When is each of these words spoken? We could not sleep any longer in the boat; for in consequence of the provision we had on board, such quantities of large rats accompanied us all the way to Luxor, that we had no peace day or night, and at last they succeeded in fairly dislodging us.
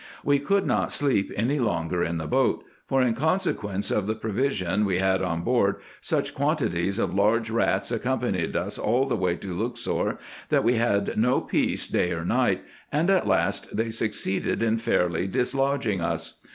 We 0.23 0.39
could 0.39 0.65
not 0.65 0.91
sleep 0.91 1.31
any 1.35 1.59
longer 1.59 2.03
in 2.03 2.17
the 2.17 2.25
boat; 2.25 2.63
for 2.87 3.03
in 3.03 3.13
consequence 3.13 3.91
of 3.91 4.07
the 4.07 4.15
provision 4.15 4.83
we 4.83 4.97
had 4.97 5.21
on 5.21 5.43
board, 5.43 5.75
such 6.01 6.33
quantities 6.33 6.97
of 6.97 7.13
large 7.13 7.51
rats 7.51 7.91
accompanied 7.91 8.55
us 8.55 8.79
all 8.79 9.05
the 9.05 9.15
way 9.15 9.35
to 9.35 9.53
Luxor, 9.53 10.17
that 10.49 10.63
we 10.63 10.73
had 10.77 11.15
no 11.19 11.39
peace 11.39 11.87
day 11.87 12.13
or 12.13 12.25
night, 12.25 12.63
and 12.91 13.11
at 13.11 13.27
last 13.27 13.77
they 13.77 13.91
succeeded 13.91 14.63
in 14.63 14.79
fairly 14.79 15.27
dislodging 15.27 16.01
us. 16.01 16.39